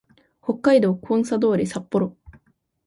[0.41, 2.17] 北海道コンサドーレ札幌